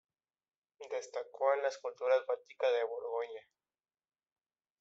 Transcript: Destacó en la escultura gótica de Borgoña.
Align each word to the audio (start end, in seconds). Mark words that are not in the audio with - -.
Destacó 0.89 1.53
en 1.53 1.61
la 1.61 1.67
escultura 1.67 2.15
gótica 2.27 2.65
de 2.71 2.83
Borgoña. 2.85 3.43